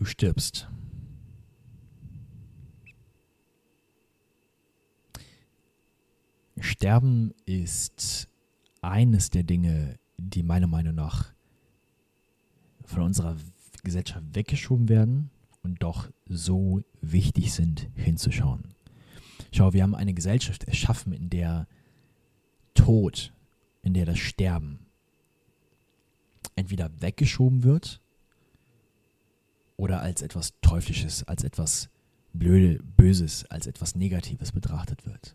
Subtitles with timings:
[0.00, 0.66] Du stirbst.
[6.58, 8.26] Sterben ist
[8.80, 11.34] eines der Dinge, die meiner Meinung nach
[12.82, 13.36] von unserer
[13.82, 15.28] Gesellschaft weggeschoben werden
[15.62, 18.74] und doch so wichtig sind, hinzuschauen.
[19.52, 21.68] Schau, wir haben eine Gesellschaft erschaffen, in der
[22.72, 23.34] Tod,
[23.82, 24.78] in der das Sterben
[26.56, 28.00] entweder weggeschoben wird
[29.80, 31.88] oder als etwas Teuflisches, als etwas
[32.34, 35.34] Blöde, Böses, als etwas Negatives betrachtet wird.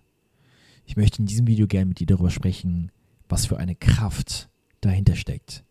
[0.85, 2.91] Ich möchte in diesem Video gerne mit dir darüber sprechen,
[3.27, 4.47] was für eine Kraft
[4.81, 5.63] dahinter steckt,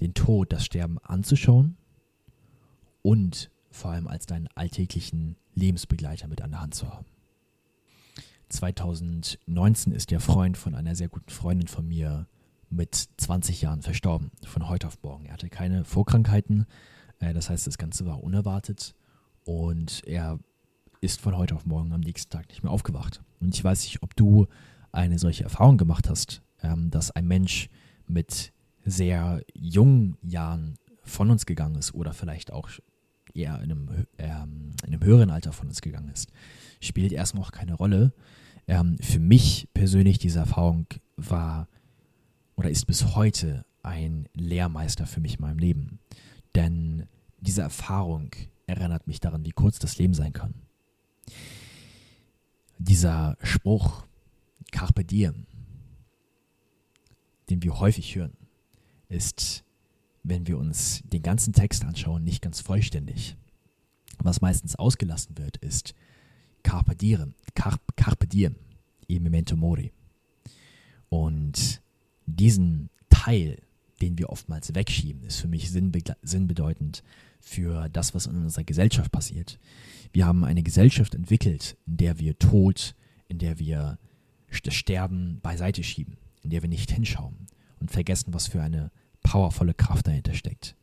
[0.00, 1.76] den Tod, das Sterben anzuschauen
[3.02, 7.06] und vor allem als deinen alltäglichen Lebensbegleiter mit an der Hand zu haben.
[8.48, 12.26] 2019 ist der Freund von einer sehr guten Freundin von mir
[12.70, 15.26] mit 20 Jahren verstorben, von heute auf morgen.
[15.26, 16.66] Er hatte keine Vorkrankheiten,
[17.32, 18.94] das heißt, das Ganze war unerwartet
[19.44, 20.38] und er
[21.00, 23.22] ist von heute auf morgen am nächsten Tag nicht mehr aufgewacht.
[23.40, 24.46] Und ich weiß nicht, ob du
[24.92, 27.68] eine solche Erfahrung gemacht hast, ähm, dass ein Mensch
[28.06, 28.52] mit
[28.84, 32.68] sehr jungen Jahren von uns gegangen ist oder vielleicht auch
[33.34, 36.30] eher in einem, ähm, in einem höheren Alter von uns gegangen ist,
[36.80, 38.12] spielt erstmal auch keine Rolle.
[38.66, 41.68] Ähm, für mich persönlich diese Erfahrung war
[42.56, 45.98] oder ist bis heute ein Lehrmeister für mich in meinem Leben.
[46.54, 47.08] Denn
[47.40, 48.30] diese Erfahrung
[48.66, 50.54] erinnert mich daran, wie kurz das Leben sein kann.
[52.78, 54.04] Dieser Spruch,
[54.70, 55.46] Carpe Diem,
[57.50, 58.36] den wir häufig hören,
[59.08, 59.64] ist,
[60.22, 63.36] wenn wir uns den ganzen Text anschauen, nicht ganz vollständig.
[64.18, 65.94] Was meistens ausgelassen wird, ist
[66.62, 68.56] Carpe Diem, Carpe, Carpe Diem,
[69.08, 69.92] e memento mori.
[71.08, 71.82] Und
[72.26, 73.60] diesen Teil,
[74.02, 77.02] den wir oftmals wegschieben, ist für mich sinnbedeutend
[77.40, 79.58] für das, was in unserer Gesellschaft passiert.
[80.12, 82.94] Wir haben eine Gesellschaft entwickelt, in der wir Tod,
[83.28, 83.98] in der wir
[84.64, 87.46] das Sterben beiseite schieben, in der wir nicht hinschauen
[87.80, 88.90] und vergessen, was für eine
[89.22, 90.74] powervolle Kraft dahinter steckt.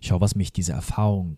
[0.00, 1.36] Schau, was mich diese Erfahrung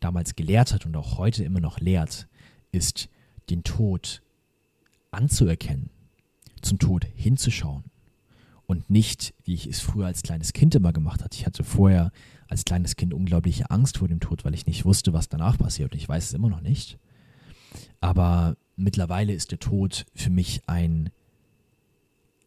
[0.00, 2.28] damals gelehrt hat und auch heute immer noch lehrt,
[2.70, 3.08] ist
[3.50, 4.22] den Tod
[5.10, 5.90] anzuerkennen,
[6.62, 7.84] zum Tod hinzuschauen
[8.68, 11.36] und nicht, wie ich es früher als kleines Kind immer gemacht hatte.
[11.36, 12.12] Ich hatte vorher
[12.48, 15.92] als kleines Kind unglaubliche Angst vor dem Tod, weil ich nicht wusste, was danach passiert
[15.92, 16.98] und ich weiß es immer noch nicht.
[18.00, 21.08] Aber mittlerweile ist der Tod für mich ein,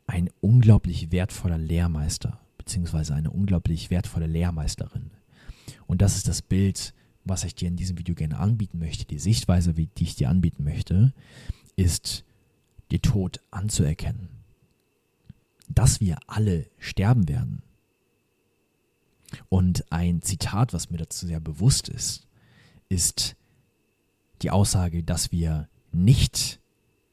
[0.05, 5.09] ein unglaublich wertvoller Lehrmeister, beziehungsweise eine unglaublich wertvolle Lehrmeisterin.
[5.87, 6.93] Und das ist das Bild,
[7.23, 9.05] was ich dir in diesem Video gerne anbieten möchte.
[9.05, 11.13] Die Sichtweise, die ich dir anbieten möchte,
[11.75, 12.25] ist,
[12.91, 14.41] den Tod anzuerkennen.
[15.81, 17.63] Dass wir alle sterben werden.
[19.49, 22.27] Und ein Zitat, was mir dazu sehr bewusst ist,
[22.87, 23.35] ist
[24.43, 26.61] die Aussage, dass wir nicht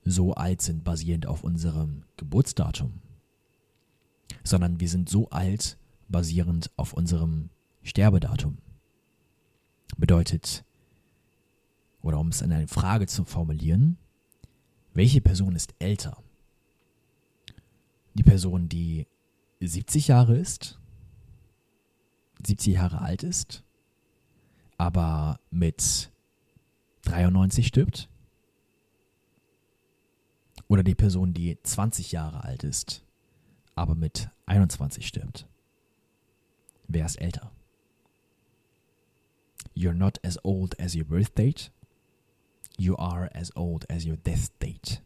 [0.04, 3.00] so alt sind basierend auf unserem Geburtsdatum,
[4.44, 5.78] sondern wir sind so alt
[6.10, 7.48] basierend auf unserem
[7.82, 8.58] Sterbedatum.
[9.96, 10.62] Bedeutet,
[12.02, 13.96] oder um es in eine Frage zu formulieren,
[14.92, 16.22] welche Person ist älter?
[18.14, 19.06] Die Person, die
[19.60, 20.78] 70 Jahre ist,
[22.44, 23.64] 70 Jahre alt ist,
[24.76, 26.10] aber mit
[27.02, 28.08] 93 stirbt?
[30.68, 33.04] Oder die Person, die 20 Jahre alt ist,
[33.74, 35.46] aber mit 21 stirbt?
[36.86, 37.50] Wer ist älter?
[39.74, 41.70] You're not as old as your birth date.
[42.76, 45.02] You are as old as your death date.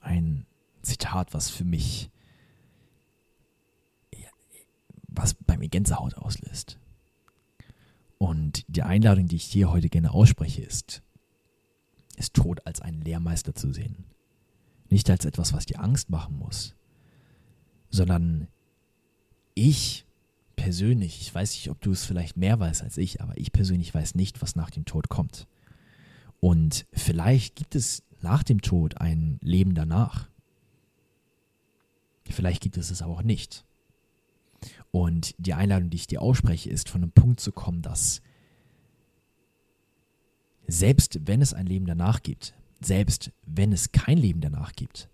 [0.00, 0.46] Ein
[0.84, 2.10] Zitat, was für mich
[5.14, 6.78] was bei mir Gänsehaut auslöst.
[8.18, 11.02] Und die Einladung, die ich dir heute gerne ausspreche, ist,
[12.16, 14.04] ist Tod als einen Lehrmeister zu sehen.
[14.88, 16.74] Nicht als etwas, was dir Angst machen muss,
[17.90, 18.48] sondern
[19.54, 20.06] ich
[20.56, 23.92] persönlich, ich weiß nicht, ob du es vielleicht mehr weißt als ich, aber ich persönlich
[23.92, 25.46] weiß nicht, was nach dem Tod kommt.
[26.40, 30.28] Und vielleicht gibt es nach dem Tod ein Leben danach.
[32.30, 33.64] Vielleicht gibt es es aber auch nicht.
[34.90, 38.22] Und die Einladung, die ich dir ausspreche, ist, von einem Punkt zu kommen, dass
[40.66, 45.08] selbst wenn es ein Leben danach gibt, selbst wenn es kein Leben danach gibt,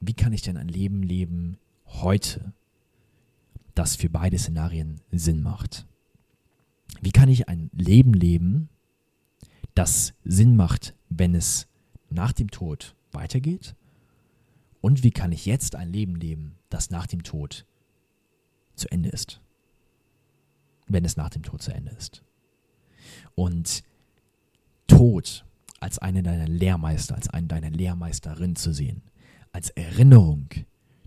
[0.00, 2.52] wie kann ich denn ein Leben leben heute,
[3.74, 5.86] das für beide Szenarien Sinn macht?
[7.00, 8.68] Wie kann ich ein Leben leben,
[9.74, 11.68] das Sinn macht, wenn es
[12.08, 13.74] nach dem Tod weitergeht?
[14.80, 17.66] Und wie kann ich jetzt ein Leben leben, das nach dem Tod
[18.76, 19.40] zu Ende ist.
[20.92, 22.24] wenn es nach dem Tod zu Ende ist.
[23.36, 23.84] Und
[24.88, 25.44] Tod
[25.78, 29.02] als einen deiner Lehrmeister, als einen deiner Lehrmeisterin zu sehen,
[29.52, 30.48] als Erinnerung,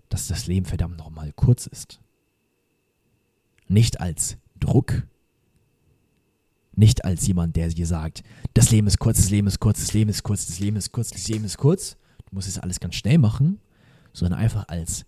[0.08, 2.00] dass das Leben verdammt nochmal kurz ist.
[3.68, 5.06] Nicht als Druck,
[6.74, 8.22] nicht als jemand, der dir sagt,
[8.54, 10.92] das Leben ist kurz, das Leben ist kurz, das Leben ist kurz, das Leben ist
[10.92, 11.96] kurz, das Leben ist kurz.
[12.34, 13.60] Du musst es alles ganz schnell machen,
[14.12, 15.06] sondern einfach als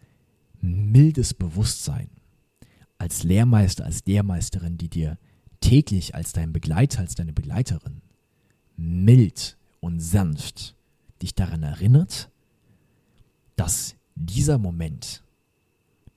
[0.61, 2.09] mildes Bewusstsein,
[2.99, 5.19] als Lehrmeister, als Lehrmeisterin, die dir
[5.59, 8.01] täglich als dein Begleiter, als deine Begleiterin
[8.77, 10.77] mild und sanft
[11.21, 12.31] dich daran erinnert,
[13.57, 15.25] dass dieser Moment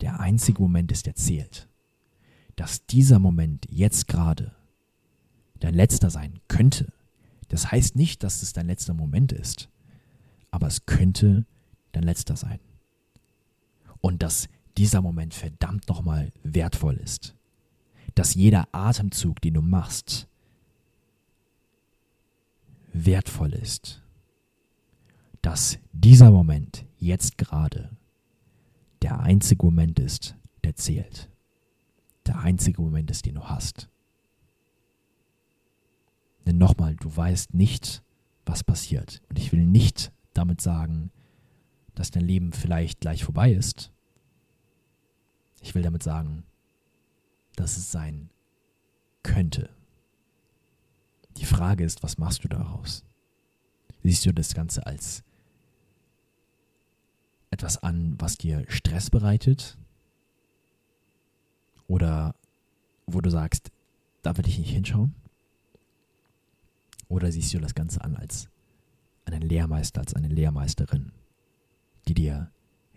[0.01, 1.67] der einzige Moment ist, der zählt.
[2.55, 4.53] Dass dieser Moment jetzt gerade
[5.59, 6.93] dein letzter sein könnte.
[7.47, 9.69] Das heißt nicht, dass es dein letzter Moment ist,
[10.51, 11.45] aber es könnte
[11.91, 12.59] dein letzter sein.
[14.01, 14.47] Und dass
[14.77, 17.35] dieser Moment verdammt nochmal wertvoll ist.
[18.15, 20.27] Dass jeder Atemzug, den du machst,
[22.93, 24.01] wertvoll ist.
[25.41, 27.89] Dass dieser Moment jetzt gerade
[29.01, 31.29] der einzige Moment ist, der zählt.
[32.25, 33.89] Der einzige Moment ist, den du hast.
[36.45, 38.03] Denn nochmal, du weißt nicht,
[38.45, 39.21] was passiert.
[39.29, 41.11] Und ich will nicht damit sagen,
[41.95, 43.91] dass dein Leben vielleicht gleich vorbei ist.
[45.61, 46.43] Ich will damit sagen,
[47.57, 48.29] dass es sein
[49.21, 49.69] könnte.
[51.35, 53.03] Die Frage ist, was machst du daraus?
[54.01, 55.23] Siehst du das Ganze als
[57.51, 59.77] etwas an, was dir Stress bereitet?
[61.87, 62.33] Oder
[63.07, 63.71] wo du sagst,
[64.21, 65.15] da will ich nicht hinschauen?
[67.09, 68.47] Oder siehst du das Ganze an als
[69.33, 71.11] einen Lehrmeister, als eine Lehrmeisterin,
[72.07, 72.51] die dir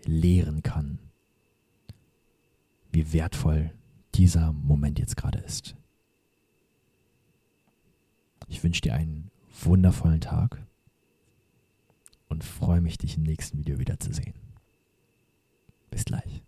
[0.05, 0.99] lehren kann,
[2.91, 3.71] wie wertvoll
[4.15, 5.75] dieser Moment jetzt gerade ist?
[8.47, 9.31] Ich wünsche dir einen
[9.61, 10.63] wundervollen Tag
[12.29, 14.33] und freue mich, dich im nächsten Video wiederzusehen.
[15.89, 16.43] Bis gleich.